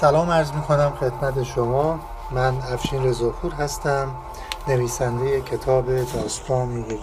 [0.00, 2.00] سلام عرض می کنم خدمت شما.
[2.32, 4.16] من افشین رزاپور هستم
[4.68, 7.00] نویسنده کتاب داستان یک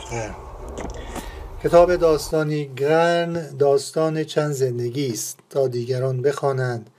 [1.63, 6.89] کتاب داستانی گرن داستان چند زندگی است تا دیگران بخوانند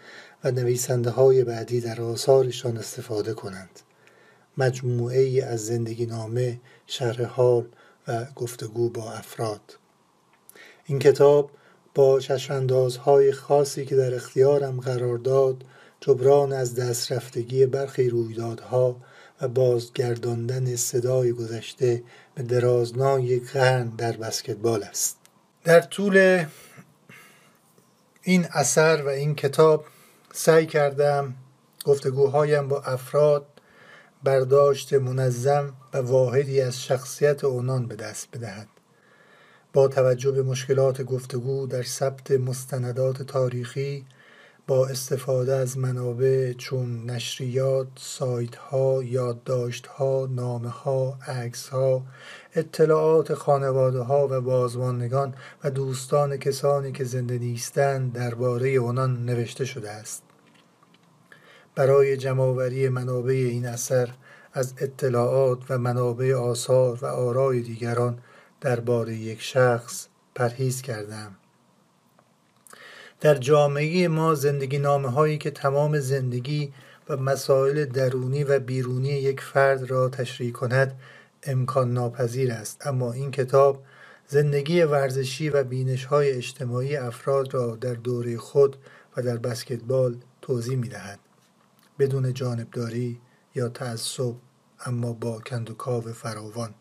[0.45, 3.81] و نویسنده های بعدی در آثارشان استفاده کنند.
[4.59, 7.67] مجموعه ای از زندگی نامه شرح حال
[8.09, 9.79] و گفتگو با افراد.
[10.87, 11.51] این کتاب
[11.95, 15.65] با چشماندازهای خاصی که در اختیارم قرار داد
[16.01, 18.97] جبران از دست رفتگی برخی رویدادها
[19.41, 22.03] و بازگرداندن صدای گذشته
[22.35, 25.17] به درازنای قرن در بسکتبال است.
[25.65, 26.45] در طول
[28.23, 29.85] این اثر و این کتاب
[30.33, 31.35] سعی کردم
[31.85, 33.47] گفتگوهایم با افراد
[34.23, 38.69] برداشت منظم و واحدی از شخصیت اونان به دست بدهد
[39.75, 44.07] با توجه به مشکلات گفتگو در ثبت مستندات تاریخی
[44.67, 52.03] با استفاده از منابع چون نشریات، سایت ها، یادداشت ها، نامه ها، عکس ها،
[52.55, 59.91] اطلاعات خانواده ها و بازماندگان و دوستان کسانی که زنده نیستند درباره آنان نوشته شده
[59.91, 60.23] است.
[61.75, 64.11] برای جمعآوری منابع این اثر
[64.53, 68.19] از اطلاعات و منابع آثار و آرای دیگران
[68.61, 71.37] درباره یک شخص پرهیز کردم.
[73.21, 76.73] در جامعه ما زندگی نامه هایی که تمام زندگی
[77.09, 81.01] و مسائل درونی و بیرونی یک فرد را تشریح کند
[81.43, 82.87] امکان ناپذیر است.
[82.87, 83.83] اما این کتاب
[84.29, 88.77] زندگی ورزشی و بینش های اجتماعی افراد را در دوره خود
[89.17, 91.19] و در بسکتبال توضیح می دهد
[91.99, 93.21] بدون جانبداری
[93.55, 94.35] یا تعصب
[94.87, 96.75] اما با کندوکاو فراوان.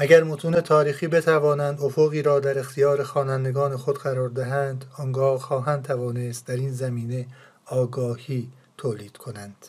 [0.00, 6.46] اگر متون تاریخی بتوانند افقی را در اختیار خوانندگان خود قرار دهند آنگاه خواهند توانست
[6.46, 7.26] در این زمینه
[7.66, 9.66] آگاهی تولید کنند.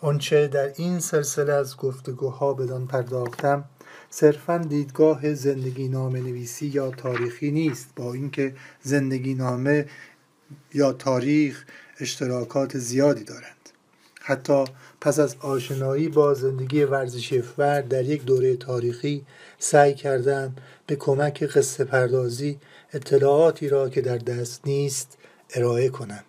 [0.00, 3.64] آنچه در این سلسله از گفتگوها بدان پرداختم
[4.10, 9.86] صرفا دیدگاه زندگی نامه نویسی یا تاریخی نیست با اینکه زندگی نامه
[10.74, 11.64] یا تاریخ
[12.00, 13.63] اشتراکات زیادی دارند.
[14.26, 14.64] حتی
[15.00, 19.26] پس از آشنایی با زندگی ورزشی فرد در یک دوره تاریخی
[19.58, 22.58] سعی کردم به کمک قصه پردازی
[22.92, 25.18] اطلاعاتی را که در دست نیست
[25.54, 26.24] ارائه کنم.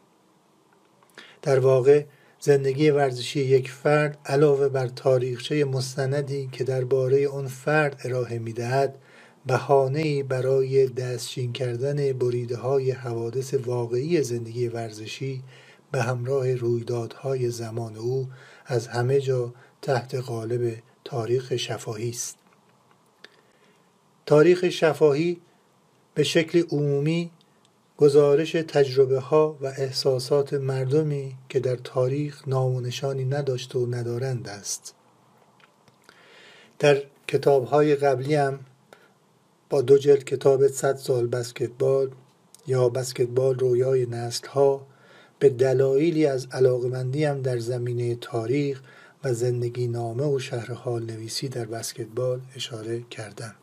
[1.42, 2.06] در واقع
[2.40, 8.98] زندگی ورزشی یک فرد علاوه بر تاریخچه مستندی که درباره آن فرد ارائه می‌دهد
[9.46, 15.44] بهانه‌ای برای دستچین کردن بریده های حوادث واقعی زندگی ورزشی
[15.96, 18.28] به همراه رویدادهای زمان او
[18.66, 22.38] از همه جا تحت قالب تاریخ شفاهی است.
[24.26, 25.42] تاریخ شفاهی
[26.14, 27.32] به شکل عمومی
[27.98, 34.94] گزارش تجربه ها و احساسات مردمی که در تاریخ نامونشانی نداشته و ندارند است.
[36.80, 38.60] در کتاب های قبلی هم
[39.70, 42.12] با دو جلد کتاب 100 سال بسکتبال
[42.68, 44.95] یا بسکتبال رویای نسل ها
[45.40, 48.82] به دلایلی از علاقمندیم در زمینه تاریخ
[49.24, 53.56] و زندگی نامه و شهر حال نویسی در بسکتبال اشاره کردم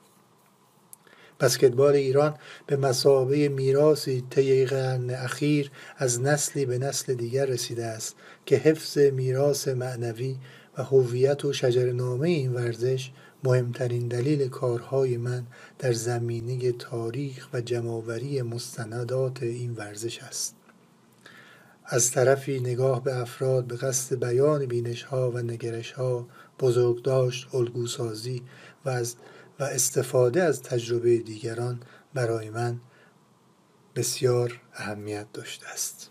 [1.40, 2.34] بسکتبال ایران
[2.66, 8.16] به مسابه میراثی طی قرن اخیر از نسلی به نسل دیگر رسیده است
[8.46, 10.36] که حفظ میراث معنوی
[10.78, 13.10] و هویت و شجرنامه این ورزش
[13.44, 15.46] مهمترین دلیل کارهای من
[15.78, 20.61] در زمینه تاریخ و جمعآوری مستندات این ورزش است.
[21.84, 26.26] از طرفی نگاه به افراد به قصد بیان بینش ها و نگرش ها
[26.60, 28.42] بزرگداشت الگوسازی
[28.84, 29.16] و از
[29.60, 31.80] و استفاده از تجربه دیگران
[32.14, 32.80] برای من
[33.96, 36.10] بسیار اهمیت داشته است.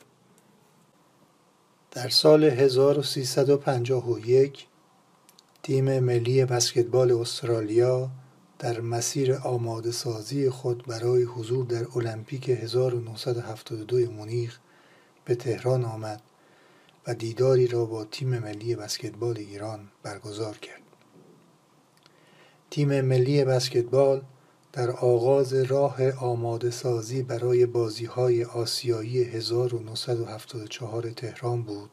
[1.91, 4.67] در سال 1351
[5.63, 8.11] تیم ملی بسکتبال استرالیا
[8.59, 14.59] در مسیر آماده سازی خود برای حضور در المپیک 1972 مونیخ
[15.31, 16.21] به تهران آمد
[17.07, 20.81] و دیداری را با تیم ملی بسکتبال ایران برگزار کرد.
[22.69, 24.21] تیم ملی بسکتبال
[24.73, 31.89] در آغاز راه آماده سازی برای بازی های آسیایی 1974 تهران بود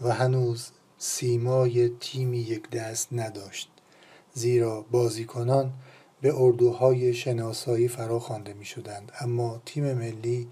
[0.00, 3.70] و هنوز سیمای تیمی یک دست نداشت
[4.34, 5.72] زیرا بازیکنان
[6.20, 10.48] به اردوهای شناسایی فرا خوانده می شدند اما تیم ملی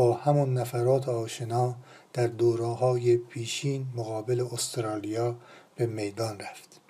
[0.00, 1.74] با همون نفرات آشنا
[2.12, 5.36] در دوره های پیشین مقابل استرالیا
[5.76, 6.80] به میدان رفت.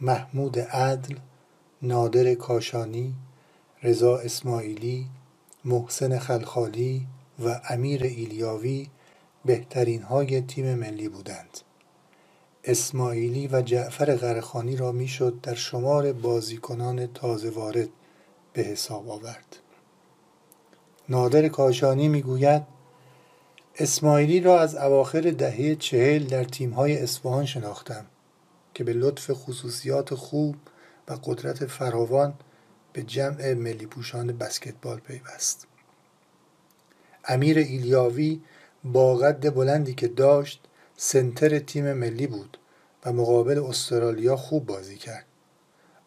[0.00, 1.16] محمود عدل
[1.82, 3.14] نادر کاشانی
[3.82, 5.06] رضا اسماعیلی
[5.64, 7.06] محسن خلخالی
[7.44, 8.88] و امیر ایلیاوی
[9.44, 11.58] بهترین های تیم ملی بودند.
[12.64, 17.88] اسماعیلی و جعفر غرخانی را می‌شد در شمار بازیکنان تازه وارد
[18.52, 19.61] به حساب آورد.
[21.12, 22.62] نادر کاشانی می‌گوید
[23.78, 28.06] اسماعیلی را از اواخر دهه چهل در تیمهای اصفهان شناختم
[28.74, 30.56] که به لطف خصوصیات خوب
[31.08, 32.34] و قدرت فراوان
[32.92, 35.66] به جمع ملی پوشان بسکتبال پیوست.
[37.24, 38.40] امیر ایلیاوی
[38.84, 40.60] با قد بلندی که داشت
[40.96, 42.58] سنتر تیم ملی بود
[43.04, 45.26] و مقابل استرالیا خوب بازی کرد.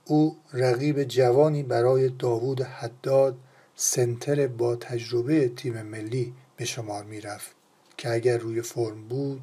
[0.05, 3.37] او رقیب جوانی برای داوود حداد
[3.75, 7.55] سنتر با تجربه تیم ملی به شمار می رفت
[7.97, 9.41] که اگر روی فرم بود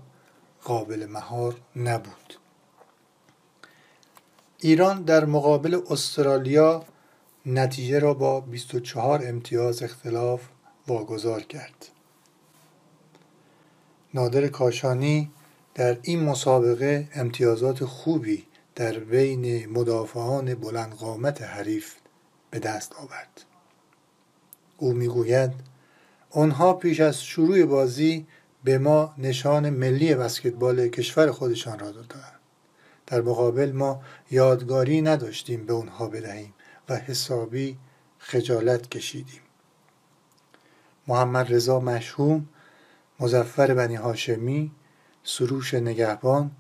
[0.64, 2.34] قابل مهار نبود.
[4.58, 6.84] ایران در مقابل استرالیا
[7.46, 10.43] نتیجه را با 24 امتیاز اختلاف
[10.88, 11.88] واگذار کرد.
[14.14, 15.31] نادر کاشانی
[15.75, 21.94] در این مسابقه امتیازات خوبی در بین مدافعان بلند قامت حریف
[22.50, 23.51] به دست آورد.
[24.82, 25.52] او می‌گوید
[26.31, 28.26] آنها پیش از شروع بازی
[28.64, 32.40] به ما نشان ملی بسکتبال کشور خودشان را دادند
[33.06, 36.55] در مقابل ما یادگاری نداشتیم به اونها بدهیم
[36.88, 37.79] و حسابی
[38.19, 39.40] خجالت کشیدیم.
[41.08, 42.49] محمد رضا مشهوم
[43.20, 44.73] مزفر بنی هاشمی
[45.25, 46.50] سروش نگهبان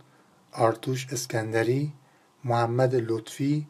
[0.52, 1.92] آرتوش اسکندری
[2.44, 3.66] محمد لطفی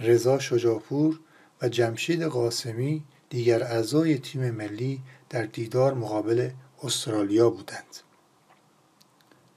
[0.00, 1.20] رضا شجاپور
[1.62, 6.50] و جمشید قاسمی دیگر اعضای تیم ملی در دیدار مقابل
[6.82, 7.96] استرالیا بودند.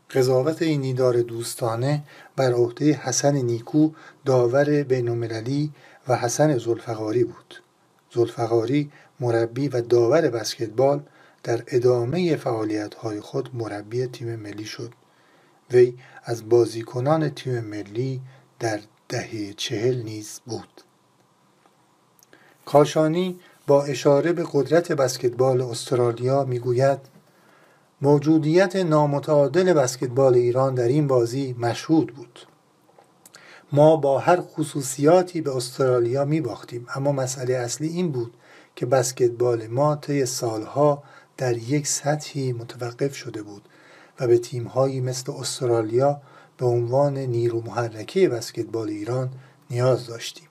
[0.10, 2.04] قضاوت این دیدار دوستانه
[2.36, 3.92] بر عهده حسن نیکو
[4.26, 5.72] داور بینالمللی
[6.08, 7.64] و حسن زلفقاری بود.
[8.14, 11.04] زلفقاری مربی و داور بسکتبال
[11.44, 14.94] در ادامه فعالیت‌های خود مربی تیم ملی شد.
[15.72, 18.22] وی از بازیکنان تیم ملی
[18.60, 18.80] در
[19.10, 20.82] دهه چهل نیز بود.
[22.66, 23.40] کاشانی
[23.72, 27.00] با اشاره به قدرت بسکتبال استرالیا می‌گوید
[28.02, 32.40] موجودیت نامتعادل بسکتبال ایران در این بازی مشهود بود.
[33.72, 38.34] ما با هر خصوصیاتی به استرالیا می باختیم اما مسئله اصلی این بود
[38.76, 41.04] که بسکتبال ما طی سالها
[41.38, 43.70] در یک سطحی متوقف شده بود
[44.20, 46.22] و به تیمهایی مثل استرالیا
[46.58, 49.30] به عنوان نیرو محرکه بسکتبال ایران
[49.70, 50.48] نیاز داشتیم.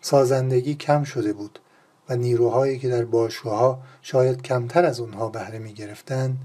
[0.00, 1.58] سازندگی کم شده بود
[2.08, 6.38] و نیروهایی که در باشگاهها شاید کمتر از اونها بهره می گرفتند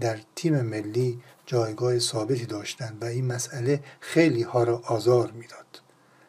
[0.00, 5.80] در تیم ملی جایگاه ثابتی داشتند و این مسئله خیلی ها را آزار می‌داد.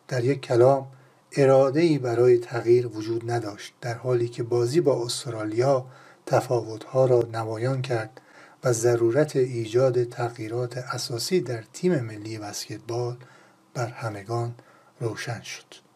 [0.08, 0.88] در یک کلام
[1.38, 5.86] اراده ای برای تغییر وجود نداشت در حالی که بازی با استرالیا
[6.26, 8.22] تفاوتها را نمایان کرد
[8.64, 13.18] و ضرورت ایجاد تغییرات اساسی در تیم ملی بسکتبال
[13.74, 14.56] بر همگان
[15.00, 15.91] روشن شد.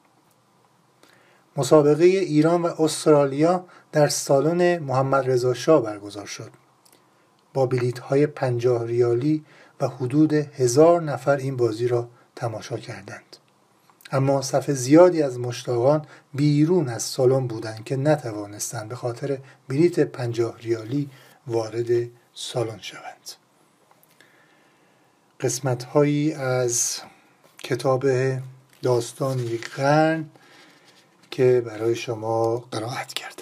[1.57, 6.51] مسابقه ایران و استرالیا در سالن محمد رضا شاه برگزار شد.
[7.53, 9.45] با بلیت های پنجاه ریالی
[9.81, 13.37] و حدود هزار نفر این بازی را تماشا کردند.
[14.11, 20.57] اما صف زیادی از مشتاقان بیرون از سالن بودند که نتوانستند به خاطر بلیت پنجاه
[20.57, 21.09] ریالی
[21.47, 21.87] وارد
[22.33, 23.31] سالن شوند.
[25.39, 26.99] قسمت هایی از
[27.63, 28.05] کتاب
[28.81, 30.25] داستان یک قرن
[31.35, 33.34] که برای شما قرائت کرد